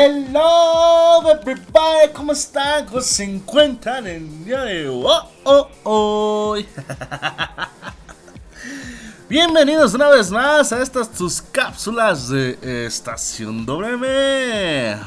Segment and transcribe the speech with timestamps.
[0.00, 2.86] Hello everybody, ¿cómo están?
[2.86, 4.88] ¿Cómo se encuentran el día de?
[4.88, 6.68] Oh, oh, hoy?
[9.28, 15.00] Bienvenidos una vez más a estas tus cápsulas de Estación WM.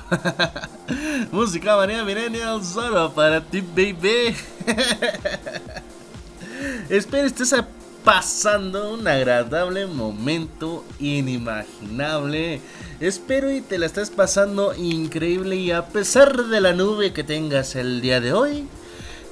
[1.32, 4.35] Música María Millennial solo para ti, baby.
[6.90, 7.54] Espero estés
[8.04, 12.62] pasando un agradable momento inimaginable.
[13.00, 17.76] Espero y te la estés pasando increíble y a pesar de la nube que tengas
[17.76, 18.68] el día de hoy,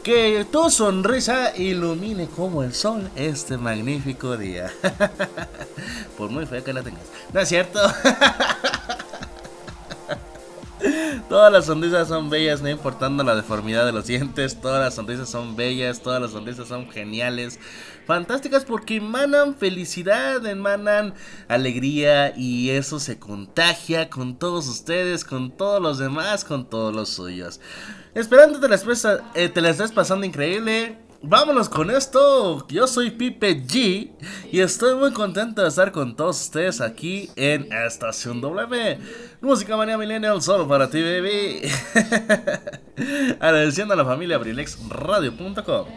[0.03, 4.72] que tu sonrisa ilumine como el sol este magnífico día.
[6.17, 7.03] Por muy fea que la tengas.
[7.34, 7.80] ¿No es cierto?
[11.28, 14.60] Todas las sonrisas son bellas, no importando la deformidad de los dientes.
[14.60, 17.60] Todas las sonrisas son bellas, todas las sonrisas son geniales,
[18.06, 21.14] fantásticas porque emanan felicidad, emanan
[21.48, 27.10] alegría y eso se contagia con todos ustedes, con todos los demás, con todos los
[27.10, 27.60] suyos.
[28.16, 28.68] Esperando te
[29.36, 31.09] eh, la estés pasando increíble.
[31.22, 32.66] Vámonos con esto.
[32.70, 34.12] Yo soy Pipe G
[34.53, 38.98] y estoy muy contento de estar con todos ustedes aquí en Estación W.
[39.42, 41.70] Música Manía Millennial solo para ti, baby.
[43.42, 45.88] Agradeciendo a la familia BrilexRadio.com.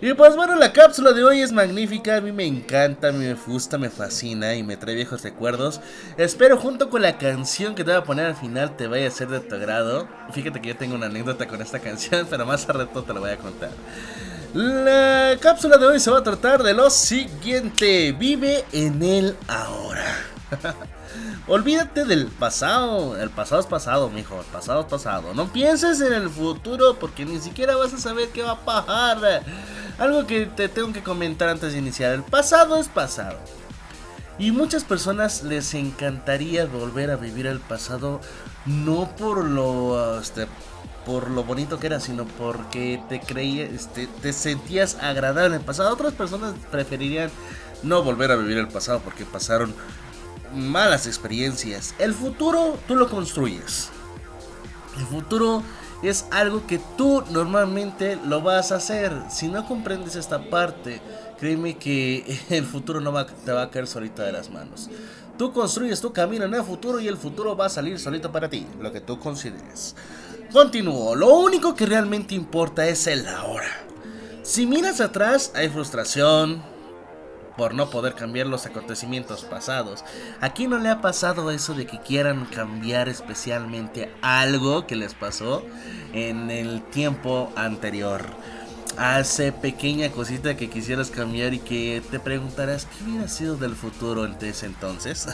[0.00, 3.24] Y pues bueno, la cápsula de hoy es magnífica, a mí me encanta, a mí
[3.24, 5.80] me gusta, me fascina y me trae viejos recuerdos.
[6.18, 9.10] Espero junto con la canción que te voy a poner al final te vaya a
[9.12, 10.08] ser de tu agrado.
[10.32, 13.20] Fíjate que yo tengo una anécdota con esta canción, pero más a rato te la
[13.20, 13.70] voy a contar.
[14.54, 20.16] La cápsula de hoy se va a tratar de lo siguiente, vive en el ahora.
[21.48, 23.20] Olvídate del pasado.
[23.20, 24.38] El pasado es pasado, mijo.
[24.38, 25.34] El pasado es pasado.
[25.34, 29.42] No pienses en el futuro porque ni siquiera vas a saber qué va a pasar.
[29.98, 32.12] Algo que te tengo que comentar antes de iniciar.
[32.12, 33.40] El pasado es pasado.
[34.38, 38.20] Y muchas personas les encantaría volver a vivir el pasado
[38.66, 40.46] no por lo este,
[41.04, 45.66] por lo bonito que era, sino porque te creías, este, te sentías agradable en el
[45.66, 45.92] pasado.
[45.92, 47.30] Otras personas preferirían
[47.82, 49.74] no volver a vivir el pasado porque pasaron
[50.54, 51.94] malas experiencias.
[51.98, 53.90] El futuro tú lo construyes.
[54.98, 55.62] El futuro
[56.02, 59.12] es algo que tú normalmente lo vas a hacer.
[59.30, 61.00] Si no comprendes esta parte,
[61.38, 64.90] créeme que el futuro no va, te va a caer solita de las manos.
[65.38, 68.48] Tú construyes tu camino en el futuro y el futuro va a salir solito para
[68.48, 69.96] ti, lo que tú consideres.
[70.52, 73.84] Continúo, lo único que realmente importa es el ahora.
[74.42, 76.62] Si miras atrás, hay frustración,
[77.56, 80.04] por no poder cambiar los acontecimientos pasados.
[80.40, 85.62] Aquí no le ha pasado eso de que quieran cambiar especialmente algo que les pasó
[86.12, 88.26] en el tiempo anterior.
[88.96, 94.24] Hace pequeña cosita que quisieras cambiar y que te preguntarás qué hubiera sido del futuro
[94.24, 95.26] en ese entonces.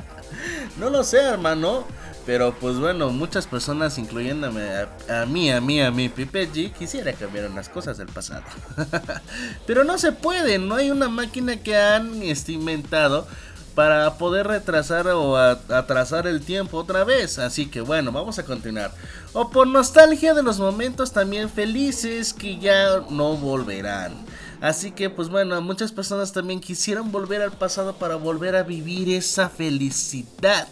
[0.78, 1.84] no lo sé, hermano.
[2.26, 4.62] Pero pues bueno, muchas personas, incluyéndome
[5.08, 8.42] a, mí, a mí, a mí, Pipe G, quisiera cambiar unas cosas del pasado.
[9.66, 13.28] Pero no se puede, no hay una máquina que han este, inventado
[13.76, 17.38] para poder retrasar o atrasar el tiempo otra vez.
[17.38, 18.90] Así que bueno, vamos a continuar.
[19.34, 24.14] O por nostalgia de los momentos también felices que ya no volverán.
[24.62, 29.10] Así que pues bueno, muchas personas también quisieran volver al pasado para volver a vivir
[29.10, 30.68] esa felicidad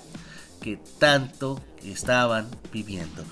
[0.62, 3.22] que tanto estaban viviendo.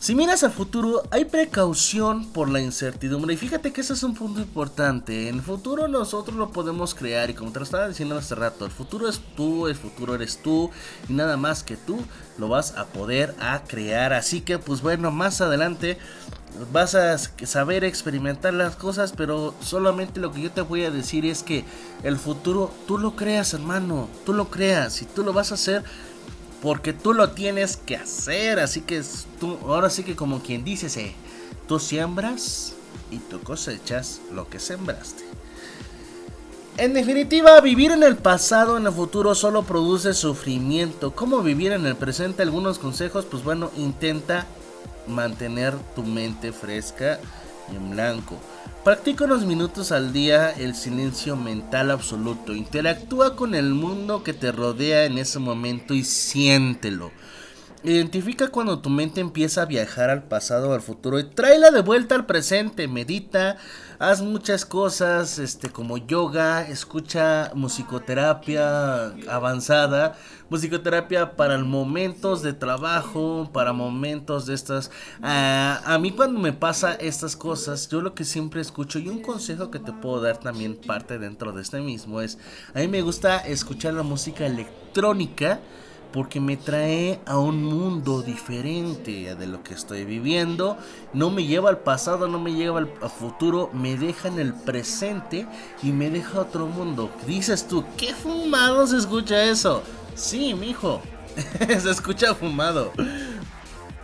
[0.00, 3.34] Si miras al futuro, hay precaución por la incertidumbre.
[3.34, 5.28] Y fíjate que ese es un punto importante.
[5.28, 7.28] En el futuro nosotros lo podemos crear.
[7.28, 10.38] Y como te lo estaba diciendo hace rato, el futuro es tú, el futuro eres
[10.38, 10.70] tú.
[11.06, 11.98] Y nada más que tú
[12.38, 14.14] lo vas a poder a crear.
[14.14, 15.98] Así que pues bueno, más adelante
[16.72, 19.12] vas a saber experimentar las cosas.
[19.14, 21.66] Pero solamente lo que yo te voy a decir es que
[22.04, 24.08] el futuro tú lo creas, hermano.
[24.24, 25.02] Tú lo creas.
[25.02, 25.84] Y tú lo vas a hacer
[26.62, 28.58] porque tú lo tienes que hacer.
[28.58, 29.02] Así que
[29.38, 31.14] tú, ahora sí que como quien dice,
[31.66, 32.74] tú siembras
[33.10, 35.24] y tú cosechas lo que sembraste.
[36.76, 41.10] En definitiva, vivir en el pasado, en el futuro, solo produce sufrimiento.
[41.10, 42.42] ¿Cómo vivir en el presente?
[42.42, 44.46] Algunos consejos, pues bueno, intenta
[45.06, 47.20] mantener tu mente fresca
[47.70, 48.36] y en blanco.
[48.84, 52.54] Practica unos minutos al día el silencio mental absoluto.
[52.54, 57.12] Interactúa con el mundo que te rodea en ese momento y siéntelo.
[57.82, 61.80] Identifica cuando tu mente empieza a viajar al pasado o al futuro y tráela de
[61.80, 62.86] vuelta al presente.
[62.88, 63.56] Medita,
[63.98, 70.14] haz muchas cosas, este, como yoga, escucha musicoterapia avanzada,
[70.50, 74.90] musicoterapia para momentos de trabajo, para momentos de estas.
[75.22, 79.22] Ah, a mí cuando me pasa estas cosas, yo lo que siempre escucho y un
[79.22, 82.36] consejo que te puedo dar también parte dentro de este mismo es,
[82.74, 85.60] a mí me gusta escuchar la música electrónica
[86.12, 90.76] porque me trae a un mundo diferente de lo que estoy viviendo.
[91.12, 95.46] No me lleva al pasado, no me lleva al, futuro, me deja en el presente
[95.82, 97.10] y me deja otro mundo.
[97.26, 99.82] Dices tú, ¿qué fumado se escucha eso?
[100.14, 101.00] Sí, mijo,
[101.68, 102.92] se escucha fumado.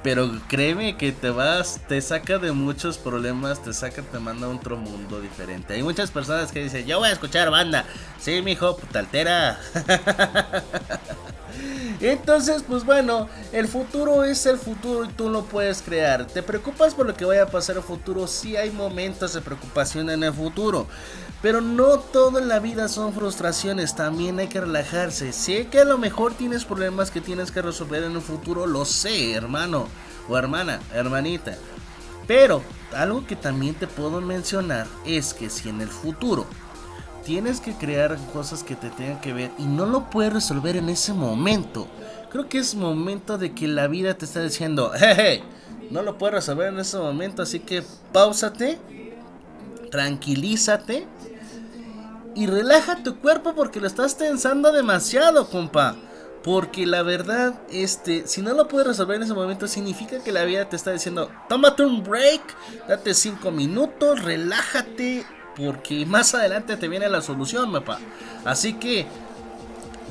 [0.02, 4.50] Pero créeme que te vas, te saca de muchos problemas, te saca, te manda a
[4.50, 5.74] otro mundo diferente.
[5.74, 7.84] Hay muchas personas que dicen, yo voy a escuchar banda.
[8.20, 9.58] Sí, mijo, puta altera.
[12.00, 16.26] Entonces, pues bueno, el futuro es el futuro y tú lo puedes crear.
[16.26, 18.26] ¿Te preocupas por lo que vaya a pasar en el futuro?
[18.26, 20.86] Sí hay momentos de preocupación en el futuro.
[21.42, 25.32] Pero no todo en la vida son frustraciones, también hay que relajarse.
[25.32, 28.84] Sé que a lo mejor tienes problemas que tienes que resolver en el futuro, lo
[28.84, 29.86] sé, hermano
[30.28, 31.56] o hermana, hermanita.
[32.26, 32.62] Pero
[32.94, 36.46] algo que también te puedo mencionar es que si en el futuro
[37.26, 40.88] tienes que crear cosas que te tengan que ver y no lo puedes resolver en
[40.88, 41.88] ese momento.
[42.30, 45.42] Creo que es momento de que la vida te está diciendo, hey,
[45.90, 47.82] no lo puedes resolver en ese momento, así que
[48.12, 48.78] pausate,
[49.90, 51.08] tranquilízate
[52.36, 55.96] y relaja tu cuerpo porque lo estás tensando demasiado, compa.
[56.44, 60.44] Porque la verdad, este, si no lo puedes resolver en ese momento, significa que la
[60.44, 62.40] vida te está diciendo, tómate un break,
[62.86, 65.26] date 5 minutos, relájate,
[65.56, 67.98] porque más adelante te viene la solución, papá.
[68.44, 69.06] Así que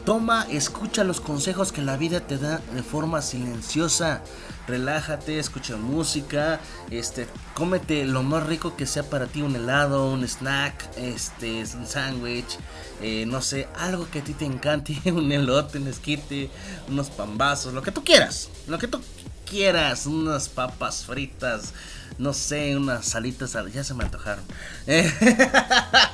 [0.06, 4.22] toma, escucha los consejos que la vida te da de forma silenciosa.
[4.68, 6.60] Relájate, escucha música,
[6.90, 11.86] este, cómete lo más rico que sea para ti, un helado, un snack, este, un
[11.86, 12.58] sándwich,
[13.00, 16.50] eh, no sé, algo que a ti te encante, un elote, un esquite,
[16.90, 19.00] unos pambazos, lo que tú quieras, lo que tú
[19.46, 21.74] quieras, unas papas fritas,
[22.18, 24.44] no sé, unas salitas, ya se me antojaron.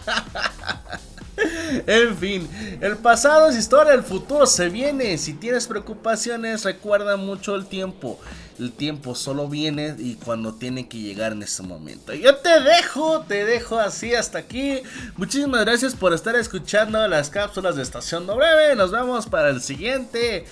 [1.87, 2.47] En fin,
[2.81, 5.17] el pasado es historia, el futuro se viene.
[5.17, 8.19] Si tienes preocupaciones, recuerda mucho el tiempo.
[8.59, 12.13] El tiempo solo viene y cuando tiene que llegar en ese momento.
[12.13, 14.81] Yo te dejo, te dejo así hasta aquí.
[15.17, 18.75] Muchísimas gracias por estar escuchando las cápsulas de Estación Breve.
[18.75, 20.45] Nos vemos para el siguiente.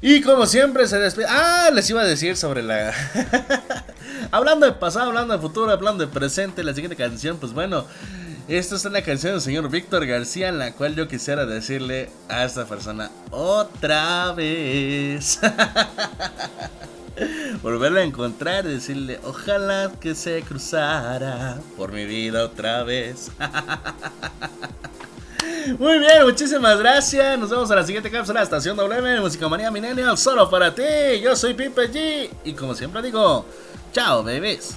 [0.00, 1.26] Y como siempre se despide.
[1.28, 2.94] Ah, les iba a decir sobre la.
[4.30, 7.84] hablando de pasado, hablando de futuro, hablando de presente, la siguiente canción, pues bueno.
[8.46, 12.46] Esta es una canción del señor Víctor García en la cual yo quisiera decirle a
[12.46, 15.38] esta persona otra vez.
[17.62, 23.30] Volverla a encontrar y decirle ojalá que se cruzara por mi vida otra vez.
[25.76, 27.38] Muy bien, muchísimas gracias.
[27.38, 30.82] Nos vemos a la siguiente cápsula, Estación W, Música Manía Millennial, solo para ti.
[31.22, 32.30] Yo soy Pipe G.
[32.44, 33.44] Y como siempre digo,
[33.92, 34.76] chao, babies.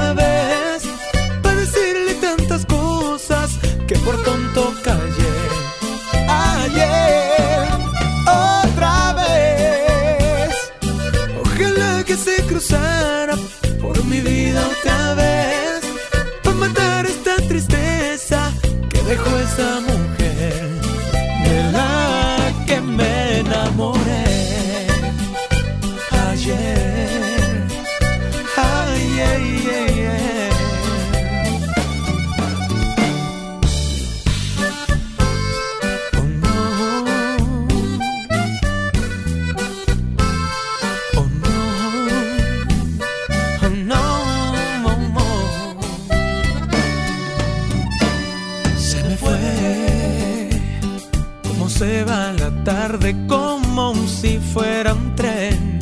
[52.63, 55.79] tarde como si fuera un tren.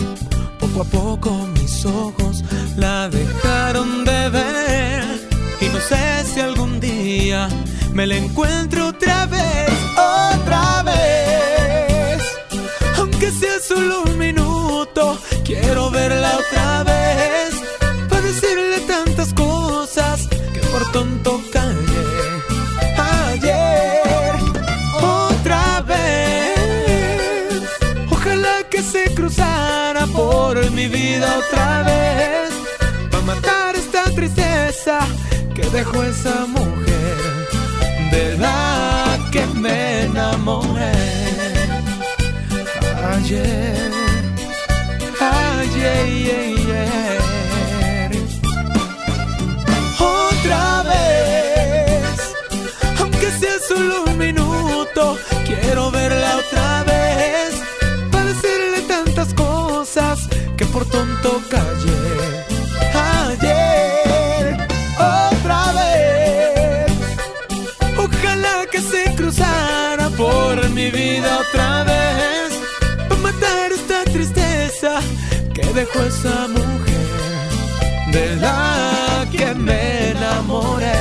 [0.60, 2.44] Poco a poco mis ojos
[2.78, 5.04] la dejaron de ver.
[5.62, 7.50] Y no sé si algún día
[7.94, 12.22] me la encuentro otra vez, otra vez.
[12.98, 16.19] Aunque sea solo un minuto, quiero verla
[30.90, 32.50] vida otra vez.
[33.12, 35.00] Para matar esta tristeza
[35.56, 37.18] que dejó esa mujer
[38.12, 40.92] de la que me enamoré
[43.14, 43.92] ayer,
[45.20, 48.12] ayer, ayer.
[50.00, 52.36] Otra vez,
[53.00, 57.54] aunque sea solo un minuto, quiero verla otra vez
[58.12, 60.30] para decirle tantas cosas
[60.72, 62.46] por tonto callé
[62.94, 64.58] ayer.
[64.98, 66.92] Otra vez.
[67.98, 72.50] Ojalá que se cruzara por mi vida otra vez
[73.08, 75.00] para matar esta tristeza
[75.54, 77.50] que dejó esa mujer
[78.12, 80.92] de la que me enamoré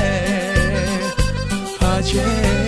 [1.97, 2.58] ayer.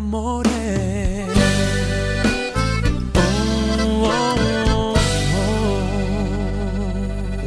[0.00, 1.26] Enamoré.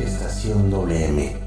[0.06, 1.43] Estación WM.